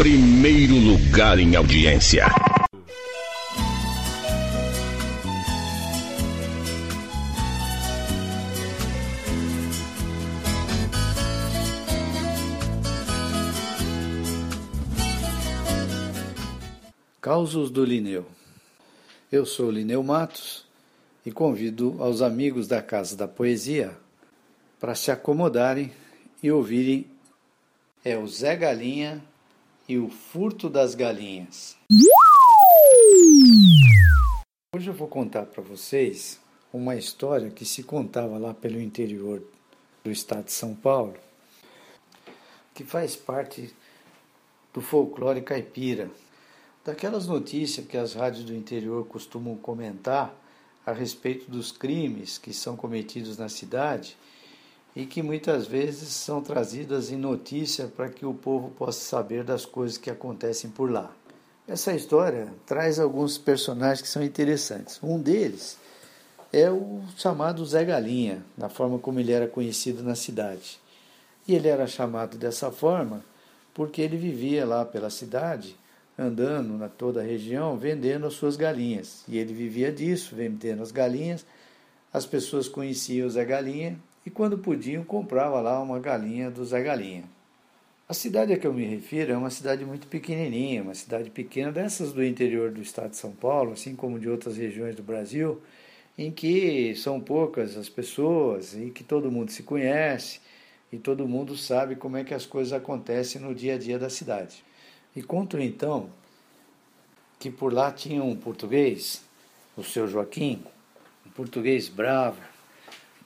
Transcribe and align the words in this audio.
Primeiro 0.00 0.76
lugar 0.76 1.38
em 1.38 1.54
audiência. 1.56 2.24
Causos 17.20 17.70
do 17.70 17.84
Lineu. 17.84 18.24
Eu 19.30 19.44
sou 19.44 19.70
Lineu 19.70 20.02
Matos 20.02 20.64
e 21.26 21.30
convido 21.30 21.96
aos 21.98 22.22
amigos 22.22 22.66
da 22.66 22.80
Casa 22.80 23.14
da 23.14 23.28
Poesia 23.28 23.94
para 24.80 24.94
se 24.94 25.10
acomodarem 25.10 25.92
e 26.42 26.50
ouvirem 26.50 27.04
é 28.02 28.16
o 28.16 28.26
Zé 28.26 28.56
Galinha 28.56 29.22
e 29.90 29.98
o 29.98 30.08
Furto 30.08 30.70
das 30.70 30.94
Galinhas. 30.94 31.76
Hoje 34.72 34.88
eu 34.88 34.94
vou 34.94 35.08
contar 35.08 35.46
para 35.46 35.64
vocês 35.64 36.38
uma 36.72 36.94
história 36.94 37.50
que 37.50 37.64
se 37.64 37.82
contava 37.82 38.38
lá 38.38 38.54
pelo 38.54 38.80
interior 38.80 39.42
do 40.04 40.12
estado 40.12 40.44
de 40.44 40.52
São 40.52 40.76
Paulo, 40.76 41.16
que 42.72 42.84
faz 42.84 43.16
parte 43.16 43.74
do 44.72 44.80
folclore 44.80 45.42
caipira, 45.42 46.08
daquelas 46.84 47.26
notícias 47.26 47.84
que 47.84 47.96
as 47.96 48.14
rádios 48.14 48.44
do 48.44 48.54
interior 48.54 49.04
costumam 49.06 49.56
comentar 49.56 50.32
a 50.86 50.92
respeito 50.92 51.50
dos 51.50 51.72
crimes 51.72 52.38
que 52.38 52.54
são 52.54 52.76
cometidos 52.76 53.36
na 53.36 53.48
cidade 53.48 54.16
e 54.94 55.06
que 55.06 55.22
muitas 55.22 55.66
vezes 55.66 56.08
são 56.08 56.42
trazidas 56.42 57.10
em 57.10 57.16
notícia 57.16 57.86
para 57.86 58.08
que 58.08 58.26
o 58.26 58.34
povo 58.34 58.70
possa 58.70 59.00
saber 59.00 59.44
das 59.44 59.64
coisas 59.64 59.96
que 59.96 60.10
acontecem 60.10 60.70
por 60.70 60.90
lá. 60.90 61.10
Essa 61.66 61.92
história 61.92 62.48
traz 62.66 62.98
alguns 62.98 63.38
personagens 63.38 64.02
que 64.02 64.08
são 64.08 64.22
interessantes. 64.22 64.98
Um 65.02 65.20
deles 65.20 65.78
é 66.52 66.68
o 66.68 67.02
chamado 67.16 67.64
Zé 67.64 67.84
Galinha, 67.84 68.44
na 68.58 68.68
forma 68.68 68.98
como 68.98 69.20
ele 69.20 69.30
era 69.30 69.46
conhecido 69.46 70.02
na 70.02 70.16
cidade. 70.16 70.80
E 71.46 71.54
ele 71.54 71.68
era 71.68 71.86
chamado 71.86 72.36
dessa 72.36 72.70
forma 72.72 73.24
porque 73.72 74.02
ele 74.02 74.16
vivia 74.16 74.66
lá 74.66 74.84
pela 74.84 75.10
cidade, 75.10 75.76
andando 76.18 76.76
na 76.76 76.88
toda 76.88 77.20
a 77.20 77.24
região, 77.24 77.78
vendendo 77.78 78.26
as 78.26 78.34
suas 78.34 78.56
galinhas. 78.56 79.22
E 79.28 79.38
ele 79.38 79.54
vivia 79.54 79.92
disso, 79.92 80.34
vendendo 80.34 80.82
as 80.82 80.90
galinhas. 80.90 81.46
As 82.12 82.26
pessoas 82.26 82.68
conheciam 82.68 83.28
o 83.28 83.30
Zé 83.30 83.44
Galinha 83.44 83.96
e 84.24 84.30
quando 84.30 84.58
podiam 84.58 85.02
comprava 85.04 85.60
lá 85.60 85.80
uma 85.80 85.98
galinha 85.98 86.50
do 86.50 86.64
Zé 86.64 86.82
Galinha. 86.82 87.24
A 88.08 88.12
cidade 88.12 88.52
a 88.52 88.58
que 88.58 88.66
eu 88.66 88.72
me 88.72 88.84
refiro 88.84 89.32
é 89.32 89.36
uma 89.36 89.50
cidade 89.50 89.84
muito 89.84 90.08
pequenininha, 90.08 90.82
uma 90.82 90.94
cidade 90.94 91.30
pequena 91.30 91.70
dessas 91.70 92.12
do 92.12 92.24
interior 92.24 92.70
do 92.72 92.82
estado 92.82 93.10
de 93.10 93.16
São 93.16 93.30
Paulo, 93.30 93.72
assim 93.72 93.94
como 93.94 94.18
de 94.18 94.28
outras 94.28 94.56
regiões 94.56 94.96
do 94.96 95.02
Brasil, 95.02 95.62
em 96.18 96.30
que 96.30 96.94
são 96.96 97.20
poucas 97.20 97.76
as 97.76 97.88
pessoas 97.88 98.74
e 98.74 98.90
que 98.90 99.04
todo 99.04 99.30
mundo 99.30 99.52
se 99.52 99.62
conhece 99.62 100.40
e 100.92 100.98
todo 100.98 101.28
mundo 101.28 101.56
sabe 101.56 101.94
como 101.94 102.16
é 102.16 102.24
que 102.24 102.34
as 102.34 102.44
coisas 102.44 102.72
acontecem 102.72 103.40
no 103.40 103.54
dia 103.54 103.76
a 103.76 103.78
dia 103.78 103.98
da 103.98 104.10
cidade. 104.10 104.64
E 105.14 105.22
conto 105.22 105.58
então 105.58 106.10
que 107.38 107.50
por 107.50 107.72
lá 107.72 107.92
tinha 107.92 108.22
um 108.22 108.36
português, 108.36 109.22
o 109.76 109.84
seu 109.84 110.08
Joaquim, 110.08 110.62
um 111.24 111.30
português 111.30 111.88
bravo, 111.88 112.40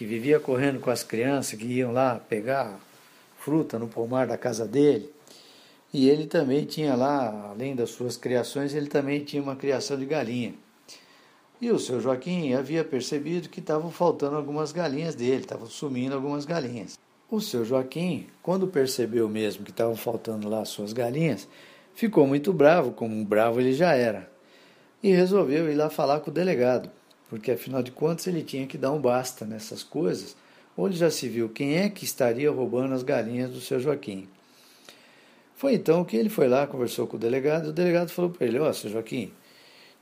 que 0.00 0.06
vivia 0.06 0.40
correndo 0.40 0.80
com 0.80 0.90
as 0.90 1.02
crianças 1.02 1.58
que 1.58 1.66
iam 1.66 1.92
lá 1.92 2.18
pegar 2.18 2.80
fruta 3.38 3.78
no 3.78 3.86
pomar 3.86 4.26
da 4.26 4.38
casa 4.38 4.66
dele. 4.66 5.12
E 5.92 6.08
ele 6.08 6.26
também 6.26 6.64
tinha 6.64 6.94
lá, 6.94 7.50
além 7.50 7.76
das 7.76 7.90
suas 7.90 8.16
criações, 8.16 8.72
ele 8.72 8.86
também 8.86 9.22
tinha 9.22 9.42
uma 9.42 9.54
criação 9.54 9.98
de 9.98 10.06
galinha. 10.06 10.54
E 11.60 11.70
o 11.70 11.78
seu 11.78 12.00
Joaquim 12.00 12.54
havia 12.54 12.82
percebido 12.82 13.50
que 13.50 13.60
estavam 13.60 13.90
faltando 13.90 14.36
algumas 14.36 14.72
galinhas 14.72 15.14
dele, 15.14 15.42
estavam 15.42 15.66
sumindo 15.66 16.14
algumas 16.14 16.46
galinhas. 16.46 16.98
O 17.30 17.38
seu 17.38 17.62
Joaquim, 17.62 18.26
quando 18.42 18.66
percebeu 18.66 19.28
mesmo 19.28 19.66
que 19.66 19.70
estavam 19.70 19.96
faltando 19.96 20.48
lá 20.48 20.62
as 20.62 20.70
suas 20.70 20.94
galinhas, 20.94 21.46
ficou 21.94 22.26
muito 22.26 22.54
bravo, 22.54 22.92
como 22.92 23.22
bravo 23.22 23.60
ele 23.60 23.74
já 23.74 23.92
era, 23.92 24.32
e 25.02 25.12
resolveu 25.12 25.70
ir 25.70 25.74
lá 25.74 25.90
falar 25.90 26.20
com 26.20 26.30
o 26.30 26.32
delegado 26.32 26.90
porque 27.30 27.52
afinal 27.52 27.80
de 27.80 27.92
contas 27.92 28.26
ele 28.26 28.42
tinha 28.42 28.66
que 28.66 28.76
dar 28.76 28.90
um 28.90 29.00
basta 29.00 29.46
nessas 29.46 29.84
coisas, 29.84 30.36
onde 30.76 30.96
já 30.96 31.10
se 31.12 31.28
viu 31.28 31.48
quem 31.48 31.76
é 31.76 31.88
que 31.88 32.04
estaria 32.04 32.50
roubando 32.50 32.92
as 32.92 33.04
galinhas 33.04 33.50
do 33.50 33.60
seu 33.60 33.78
Joaquim. 33.78 34.28
Foi 35.54 35.74
então 35.74 36.04
que 36.04 36.16
ele 36.16 36.28
foi 36.28 36.48
lá, 36.48 36.66
conversou 36.66 37.06
com 37.06 37.16
o 37.16 37.20
delegado, 37.20 37.66
e 37.66 37.68
o 37.68 37.72
delegado 37.72 38.10
falou 38.10 38.32
para 38.32 38.46
ele, 38.46 38.58
ó, 38.58 38.68
oh, 38.68 38.72
seu 38.74 38.90
Joaquim, 38.90 39.30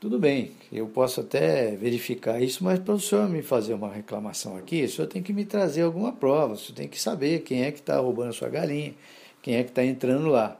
tudo 0.00 0.18
bem, 0.18 0.52
eu 0.72 0.86
posso 0.86 1.20
até 1.20 1.76
verificar 1.76 2.40
isso, 2.40 2.64
mas 2.64 2.78
para 2.78 2.94
o 2.94 3.00
senhor 3.00 3.28
me 3.28 3.42
fazer 3.42 3.74
uma 3.74 3.92
reclamação 3.92 4.56
aqui, 4.56 4.84
o 4.84 4.88
senhor 4.88 5.06
tem 5.06 5.22
que 5.22 5.32
me 5.32 5.44
trazer 5.44 5.82
alguma 5.82 6.12
prova, 6.12 6.54
o 6.54 6.56
senhor 6.56 6.76
tem 6.76 6.88
que 6.88 6.98
saber 6.98 7.40
quem 7.40 7.64
é 7.64 7.70
que 7.70 7.80
está 7.80 7.98
roubando 7.98 8.30
a 8.30 8.32
sua 8.32 8.48
galinha, 8.48 8.94
quem 9.42 9.56
é 9.56 9.62
que 9.62 9.70
está 9.70 9.84
entrando 9.84 10.28
lá. 10.28 10.58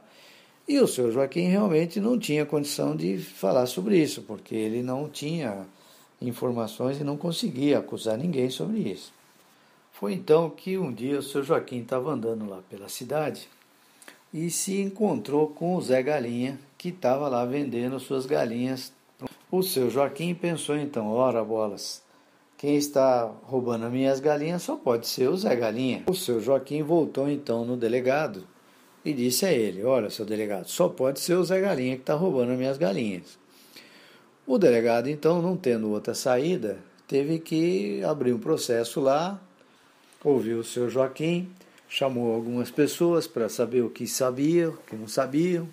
E 0.67 0.77
o 0.77 0.87
senhor 0.87 1.11
Joaquim 1.11 1.47
realmente 1.47 1.99
não 1.99 2.19
tinha 2.19 2.45
condição 2.45 2.95
de 2.95 3.17
falar 3.17 3.65
sobre 3.65 3.97
isso, 3.97 4.21
porque 4.21 4.53
ele 4.53 4.83
não 4.83 5.09
tinha 5.09 5.65
informações 6.21 6.99
e 6.99 7.03
não 7.03 7.17
conseguia 7.17 7.79
acusar 7.79 8.17
ninguém 8.17 8.49
sobre 8.49 8.79
isso. 8.79 9.13
Foi 9.91 10.13
então 10.13 10.49
que 10.49 10.77
um 10.77 10.93
dia 10.93 11.19
o 11.19 11.23
seu 11.23 11.43
Joaquim 11.43 11.81
estava 11.81 12.11
andando 12.11 12.47
lá 12.47 12.61
pela 12.69 12.87
cidade 12.87 13.47
e 14.33 14.49
se 14.49 14.79
encontrou 14.79 15.47
com 15.47 15.75
o 15.75 15.81
Zé 15.81 16.01
Galinha, 16.01 16.59
que 16.77 16.89
estava 16.89 17.27
lá 17.27 17.43
vendendo 17.45 17.99
suas 17.99 18.25
galinhas. 18.25 18.93
O 19.51 19.61
seu 19.63 19.89
Joaquim 19.89 20.33
pensou 20.33 20.77
então: 20.77 21.09
ora 21.09 21.43
bolas, 21.43 22.01
quem 22.57 22.75
está 22.75 23.25
roubando 23.43 23.85
as 23.85 23.91
minhas 23.91 24.19
galinhas 24.19 24.61
só 24.61 24.75
pode 24.75 25.07
ser 25.07 25.29
o 25.29 25.37
Zé 25.37 25.55
Galinha. 25.55 26.03
O 26.07 26.13
seu 26.13 26.39
Joaquim 26.39 26.83
voltou 26.83 27.29
então 27.29 27.65
no 27.65 27.75
delegado 27.75 28.45
e 29.03 29.13
disse 29.13 29.45
a 29.45 29.51
ele: 29.51 29.83
Olha, 29.83 30.09
seu 30.09 30.25
delegado, 30.25 30.67
só 30.67 30.87
pode 30.87 31.19
ser 31.19 31.35
o 31.35 31.43
Zé 31.43 31.59
Galinha 31.59 31.95
que 31.95 32.03
está 32.03 32.13
roubando 32.13 32.51
as 32.51 32.57
minhas 32.57 32.77
galinhas. 32.77 33.37
O 34.51 34.57
delegado, 34.57 35.07
então, 35.07 35.43
não 35.43 35.55
tendo 35.55 35.91
outra 35.91 36.15
saída, 36.15 36.79
teve 37.07 37.37
que 37.37 38.03
abrir 38.03 38.33
um 38.33 38.39
processo 38.39 38.99
lá, 38.99 39.39
ouviu 40.23 40.57
o 40.57 40.63
seu 40.63 40.89
Joaquim, 40.89 41.47
chamou 41.87 42.33
algumas 42.33 42.71
pessoas 42.71 43.27
para 43.27 43.47
saber 43.47 43.83
o 43.83 43.91
que 43.91 44.07
sabiam, 44.07 44.71
o 44.71 44.77
que 44.77 44.95
não 44.95 45.07
sabiam. 45.07 45.69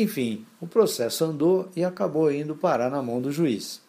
Enfim, 0.00 0.44
o 0.60 0.66
processo 0.66 1.24
andou 1.24 1.70
e 1.76 1.84
acabou 1.84 2.32
indo 2.32 2.56
parar 2.56 2.90
na 2.90 3.00
mão 3.00 3.22
do 3.22 3.30
juiz. 3.30 3.80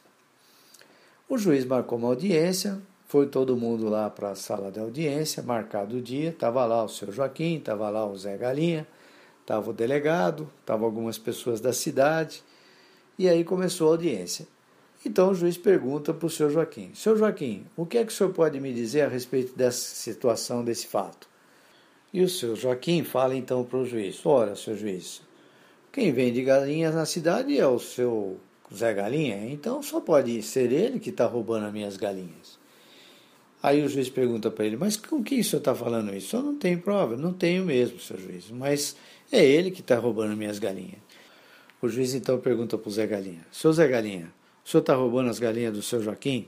O 1.27 1.35
juiz 1.35 1.65
marcou 1.65 1.97
uma 1.97 2.09
audiência, 2.09 2.79
foi 3.07 3.25
todo 3.25 3.57
mundo 3.57 3.89
lá 3.89 4.11
para 4.11 4.29
a 4.29 4.35
sala 4.35 4.71
de 4.71 4.79
audiência, 4.79 5.41
marcado 5.41 5.97
o 5.97 6.01
dia, 6.03 6.29
estava 6.29 6.63
lá 6.67 6.83
o 6.83 6.87
seu 6.87 7.11
Joaquim, 7.11 7.57
estava 7.57 7.89
lá 7.89 8.05
o 8.05 8.15
Zé 8.15 8.37
Galinha, 8.37 8.85
estava 9.41 9.71
o 9.71 9.73
delegado, 9.73 10.47
estavam 10.59 10.85
algumas 10.85 11.17
pessoas 11.17 11.59
da 11.59 11.73
cidade 11.73 12.43
e 13.17 13.29
aí 13.29 13.43
começou 13.43 13.87
a 13.87 13.91
audiência. 13.91 14.47
Então 15.05 15.31
o 15.31 15.35
juiz 15.35 15.57
pergunta 15.57 16.13
para 16.13 16.25
o 16.25 16.29
senhor 16.29 16.49
Joaquim: 16.49 16.91
Senhor 16.93 17.17
Joaquim, 17.17 17.65
o 17.75 17.85
que 17.85 17.97
é 17.97 18.05
que 18.05 18.11
o 18.11 18.15
senhor 18.15 18.31
pode 18.31 18.59
me 18.59 18.73
dizer 18.73 19.01
a 19.01 19.09
respeito 19.09 19.55
dessa 19.55 19.95
situação, 19.95 20.63
desse 20.63 20.87
fato? 20.87 21.27
E 22.13 22.21
o 22.21 22.29
senhor 22.29 22.55
Joaquim 22.55 23.03
fala 23.03 23.35
então 23.35 23.63
para 23.63 23.79
o 23.79 23.85
juiz: 23.85 24.25
Ora, 24.25 24.55
senhor 24.55 24.77
juiz, 24.77 25.21
quem 25.91 26.11
vende 26.11 26.41
galinhas 26.43 26.95
na 26.95 27.05
cidade 27.05 27.57
é 27.57 27.67
o 27.67 27.79
seu 27.79 28.39
Zé 28.73 28.93
Galinha, 28.93 29.45
então 29.51 29.83
só 29.83 29.99
pode 29.99 30.41
ser 30.41 30.71
ele 30.71 30.99
que 30.99 31.09
está 31.09 31.25
roubando 31.25 31.65
as 31.65 31.73
minhas 31.73 31.97
galinhas. 31.97 32.57
Aí 33.61 33.83
o 33.83 33.87
juiz 33.87 34.09
pergunta 34.09 34.49
para 34.49 34.65
ele: 34.65 34.75
Mas 34.75 34.97
com 34.97 35.23
que 35.23 35.39
o 35.39 35.43
senhor 35.43 35.59
está 35.59 35.75
falando 35.75 36.13
isso? 36.15 36.29
Só 36.29 36.41
não 36.41 36.57
tem 36.57 36.77
prova. 36.77 37.15
Não 37.15 37.31
tenho 37.31 37.63
mesmo, 37.63 37.99
senhor 37.99 38.19
juiz, 38.19 38.49
mas 38.51 38.95
é 39.31 39.43
ele 39.43 39.71
que 39.71 39.81
está 39.81 39.97
roubando 39.97 40.31
as 40.31 40.37
minhas 40.37 40.59
galinhas. 40.59 41.02
O 41.83 41.89
juiz 41.89 42.13
então 42.13 42.39
pergunta 42.39 42.77
para 42.77 42.87
o 42.87 42.91
Zé 42.93 43.05
Galinha: 43.05 43.45
Seu 43.51 43.73
Zé 43.73 43.85
Galinha, 43.89 44.33
o 44.63 44.69
senhor 44.69 44.79
está 44.79 44.95
roubando 44.95 45.29
as 45.29 45.37
galinhas 45.37 45.73
do 45.73 45.81
seu 45.81 46.01
Joaquim? 46.01 46.47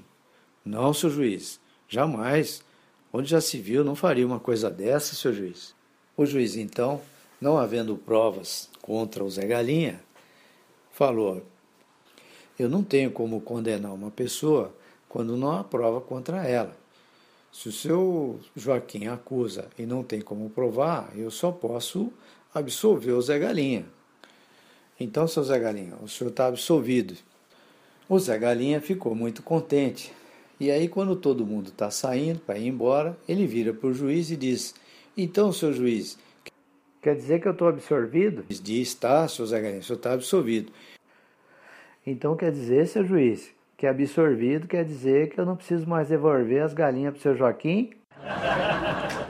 Não, 0.63 0.93
seu 0.93 1.09
juiz, 1.09 1.59
jamais. 1.89 2.63
Onde 3.11 3.31
já 3.31 3.41
se 3.41 3.57
viu, 3.59 3.83
não 3.83 3.95
faria 3.95 4.25
uma 4.25 4.39
coisa 4.39 4.71
dessa, 4.71 5.13
seu 5.13 5.33
juiz. 5.33 5.75
O 6.15 6.25
juiz 6.25 6.55
então, 6.55 7.01
não 7.41 7.57
havendo 7.57 7.97
provas 7.97 8.69
contra 8.81 9.25
o 9.25 9.29
Zé 9.29 9.45
Galinha, 9.45 10.01
falou: 10.93 11.43
Eu 12.57 12.69
não 12.69 12.81
tenho 12.81 13.11
como 13.11 13.41
condenar 13.41 13.93
uma 13.93 14.11
pessoa 14.11 14.73
quando 15.09 15.35
não 15.35 15.51
há 15.51 15.65
prova 15.65 15.99
contra 15.99 16.47
ela. 16.47 16.77
Se 17.51 17.67
o 17.67 17.73
seu 17.73 18.39
Joaquim 18.55 19.07
acusa 19.07 19.67
e 19.77 19.85
não 19.85 20.01
tem 20.01 20.21
como 20.21 20.49
provar, 20.49 21.11
eu 21.13 21.29
só 21.29 21.51
posso 21.51 22.09
absolver 22.53 23.11
o 23.11 23.21
Zé 23.21 23.37
Galinha. 23.37 23.85
Então, 24.99 25.27
seu 25.27 25.43
Zé 25.43 25.59
Galinha, 25.59 25.95
o 26.01 26.07
senhor 26.07 26.29
está 26.29 26.47
absolvido. 26.47 27.15
O 28.07 28.17
Zé 28.19 28.37
Galinha 28.37 28.79
ficou 28.79 29.13
muito 29.13 29.43
contente. 29.43 30.13
E 30.59 30.71
aí, 30.71 30.87
quando 30.87 31.15
todo 31.15 31.45
mundo 31.45 31.69
está 31.69 31.91
saindo 31.91 32.39
para 32.39 32.57
ir 32.57 32.67
embora, 32.67 33.17
ele 33.27 33.45
vira 33.45 33.73
para 33.73 33.89
o 33.89 33.93
juiz 33.93 34.31
e 34.31 34.37
diz: 34.37 34.73
Então, 35.17 35.51
seu 35.51 35.73
juiz, 35.73 36.17
Quer 37.05 37.15
dizer 37.15 37.39
que 37.39 37.47
eu 37.47 37.51
estou 37.51 37.67
absorvido? 37.67 38.43
Diz, 38.49 38.95
tá, 38.95 39.27
seu 39.27 39.45
Zé 39.45 39.61
Galinha, 39.61 39.79
o 39.79 39.83
senhor 39.83 39.97
está 39.97 40.13
absorvido. 40.13 40.71
Então 42.03 42.35
quer 42.35 42.51
dizer, 42.51 42.87
seu 42.87 43.05
juiz, 43.05 43.53
que 43.77 43.85
absorvido 43.85 44.67
quer 44.67 44.83
dizer 44.83 45.29
que 45.29 45.39
eu 45.39 45.45
não 45.45 45.55
preciso 45.55 45.87
mais 45.87 46.09
devolver 46.09 46.63
as 46.63 46.73
galinhas 46.73 47.11
para 47.11 47.19
o 47.19 47.21
seu 47.21 47.35
Joaquim? 47.35 47.91